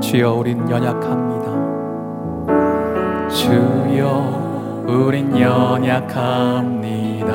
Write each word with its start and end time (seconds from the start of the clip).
주여 0.00 0.34
우린 0.34 0.70
연약합니다. 0.70 1.46
주여 3.30 4.84
우린 4.86 5.38
연약합니다. 5.38 7.32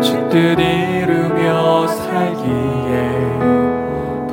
죽들 0.02 0.60
이루며 0.60 1.88
살기에 1.88 3.10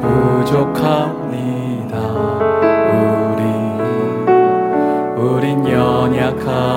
부족합니다. 0.01 1.97
우린 2.93 3.41
우린 5.17 5.67
연약합니다. 5.67 6.72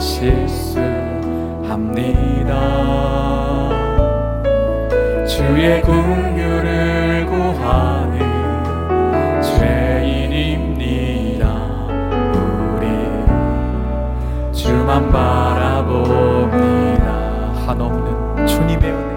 실수합니다. 0.00 0.80
주의 5.26 5.82
공유를 5.82 7.26
구하는 7.26 8.18
죄인입니다. 9.42 10.66
우리 12.74 12.86
주만 14.52 15.10
바라봅니다. 15.10 16.40
한없는 17.66 18.46
주님의 18.46 19.09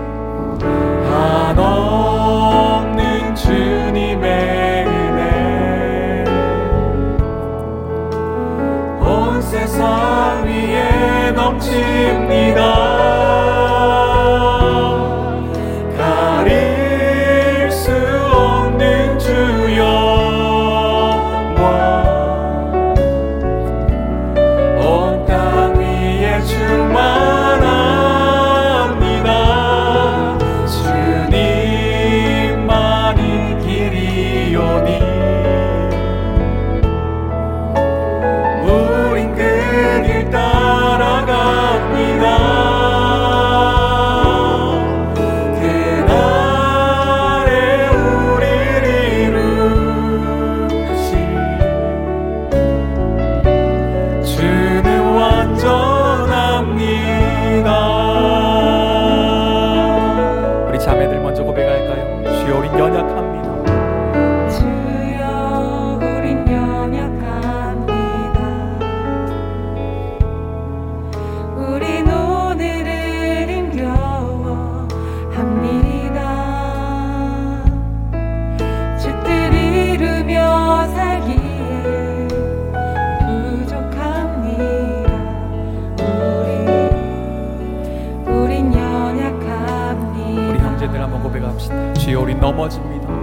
고백합시다. 91.53 91.93
주여 91.93 92.21
우리 92.21 92.35
넘어집니다. 92.35 93.22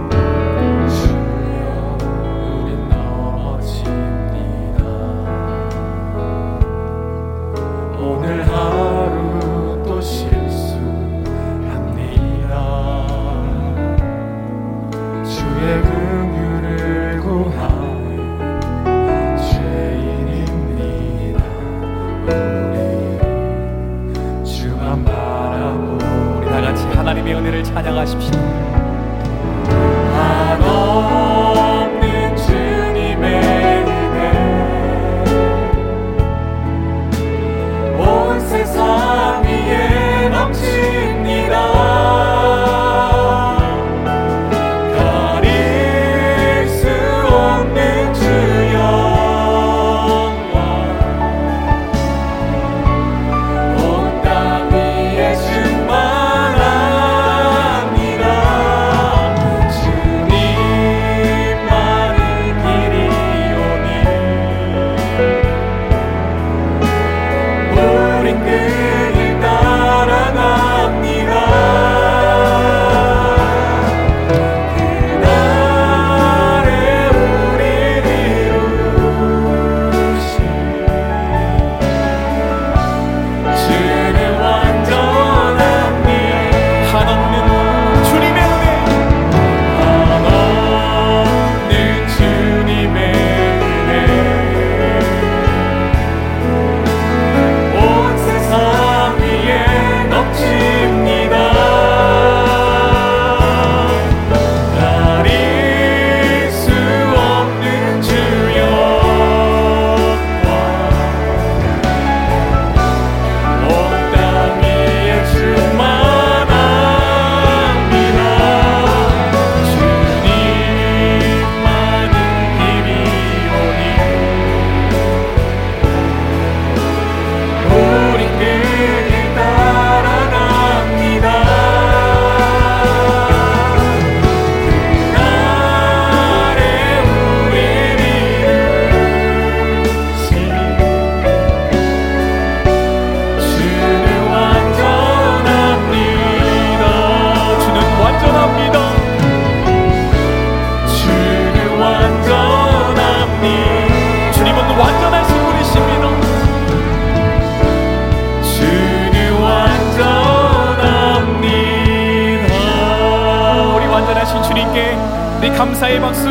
감사의 165.57 165.99
박수, 165.99 166.27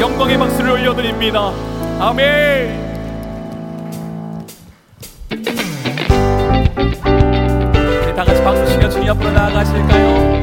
영광의 0.00 0.38
박수를 0.38 0.72
올려드립니다. 0.72 1.52
아멘. 2.00 2.84
네, 8.04 8.14
다 8.14 8.24
같이 8.24 8.42
박수 8.42 8.66
치며 8.72 8.88
주님 8.88 9.10
앞으로 9.10 9.30
나아가실까요? 9.30 10.33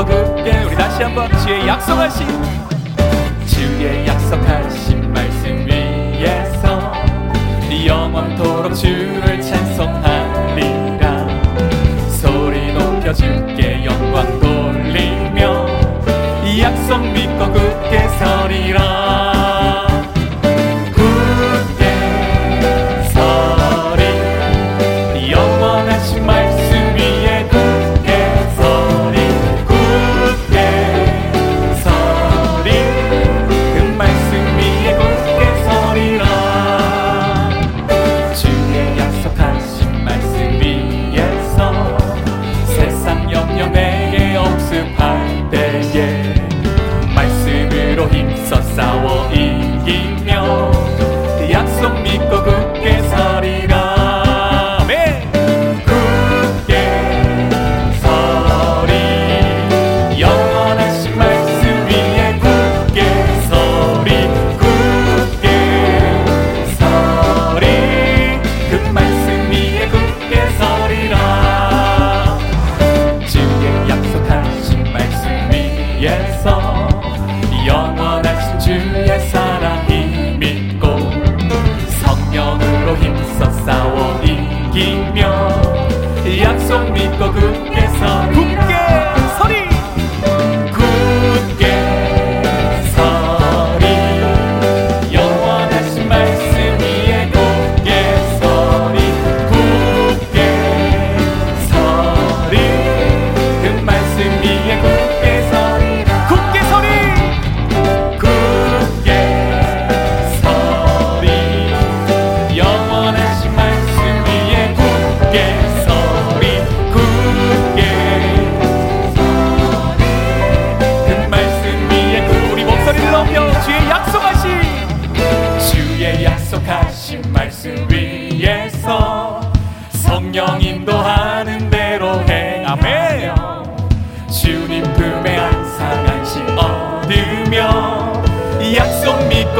더 0.00 0.04
굳게 0.06 0.64
우리 0.64 0.74
다시 0.76 1.02
한번 1.02 1.30
주의 1.40 1.68
약속하신 1.68 2.26
주의 3.46 4.06
약속하신 4.06 4.89
good, 87.32 87.72
yes, 87.72 88.02
I'm 88.02 88.34
good. 88.34 88.49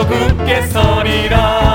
또 0.01 0.07
굳게 0.07 0.63
서리라. 0.63 1.70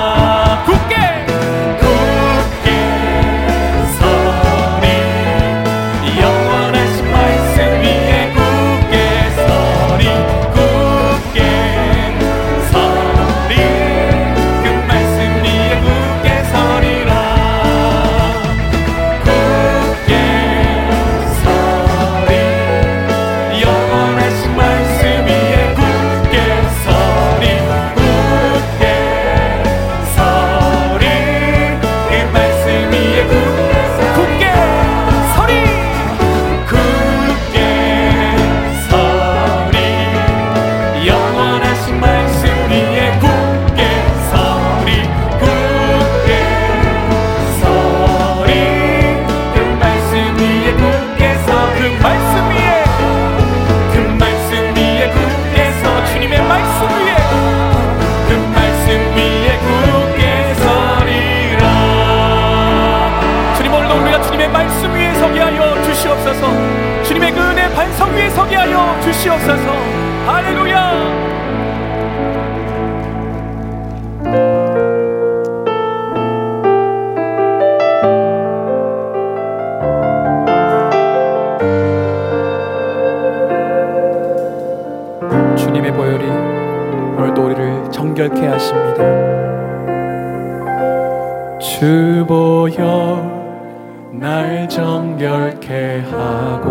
정결케 88.16 88.46
하십니다. 88.46 89.04
주 91.58 92.24
보여 92.26 93.20
날 94.10 94.66
정결케 94.66 96.02
하고 96.10 96.70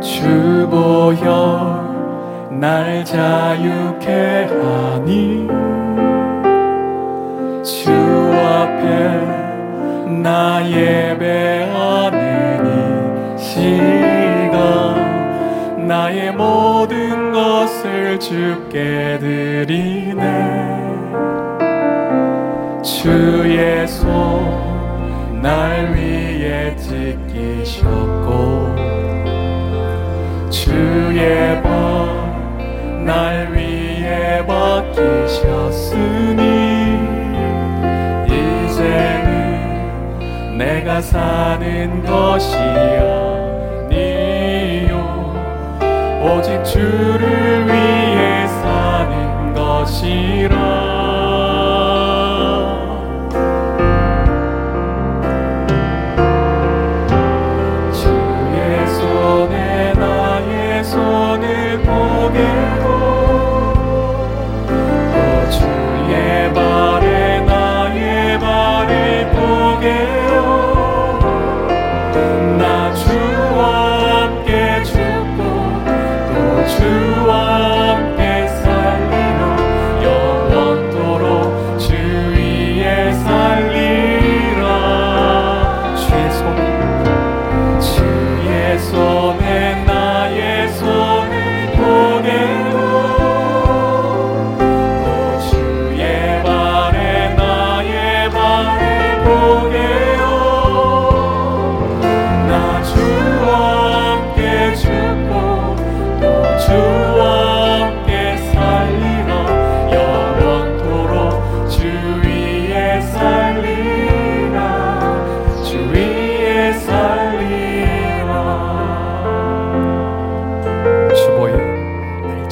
주 0.00 0.66
보여 0.70 2.48
날 2.50 3.04
자유케 3.04 4.48
하니 4.48 5.46
주 7.62 7.92
앞에 7.92 9.20
나 10.22 10.66
예배하는 10.66 12.16
이 13.36 13.38
시간 13.38 14.96
나의 15.86 16.32
모든 16.32 17.27
것을 17.88 18.18
주께 18.20 19.18
드리네. 19.18 20.78
주의 22.82 23.86
손 23.88 24.68
날 25.40 25.92
위에 25.94 26.74
지키셨고 26.76 28.74
주의 30.50 31.62
벌날 31.62 33.52
위에 33.52 34.44
벗기셨으니 34.44 36.42
이제는 38.26 39.38
내가 40.58 41.00
사는 41.00 42.04
것이 42.04 42.56
아니요 42.56 43.88
오직 46.30 46.62
주를 46.62 47.66
위해 47.66 48.46
사는 48.46 49.54
것이라 49.54 50.87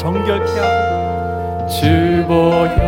정결케 0.06 0.60
하고 0.60 1.66
주 1.66 2.24
보여 2.28 2.78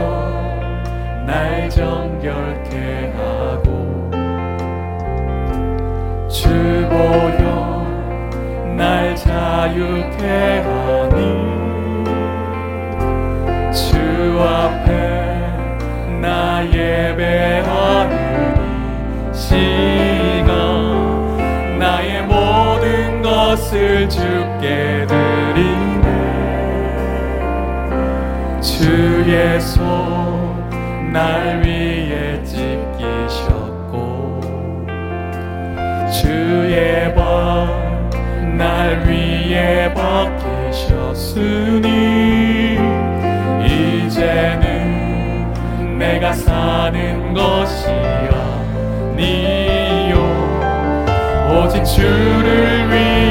날 1.26 1.68
정결케 1.68 3.12
하고 3.16 4.08
주 6.28 6.48
보여 6.88 7.84
날 8.76 9.16
자유케 9.16 10.62
하니 10.62 11.18
주 13.72 13.98
앞에 14.40 14.86
나 16.20 16.64
예배하는 16.66 18.14
이 19.32 19.34
시간 19.34 20.46
나의 21.80 22.22
모든 22.22 23.20
것을 23.22 24.08
주께 24.08 25.04
드 25.08 25.27
손 29.60 30.58
날 31.12 31.62
위에 31.64 32.42
지키셨고 32.44 34.40
주의 36.22 37.14
벌 37.14 37.88
날 38.58 39.04
위에 39.06 39.94
벗기셨으니 39.94 41.86
이제는 43.64 44.66
내가 45.98 46.32
사는 46.32 47.32
것이 47.32 47.86
아니요. 49.18 50.16
오직 51.52 51.84
주를 51.84 52.90
위해 52.90 53.27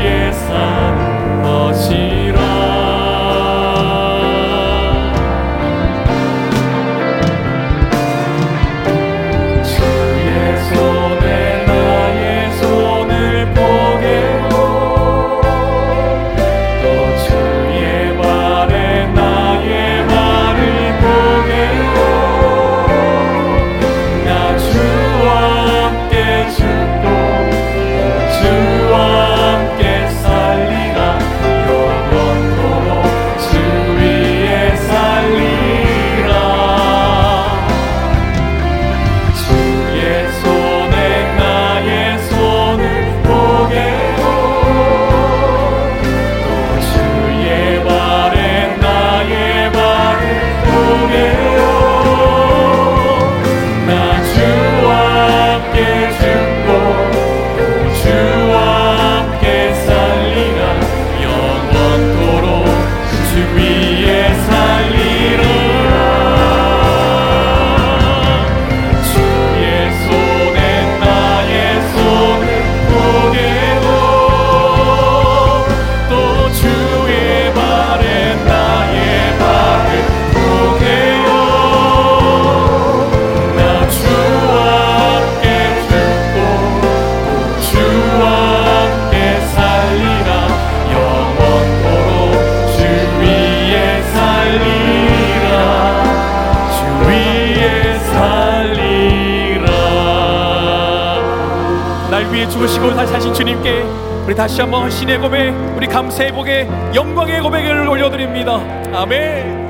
다시 104.38 104.62
한번 104.62 104.88
신의 104.88 105.18
고백 105.18 105.50
우리 105.76 105.88
감사의 105.88 106.32
복에 106.32 106.70
영광의 106.94 107.42
고백을 107.42 107.88
올려드립니다. 107.90 108.62
아멘 108.94 109.67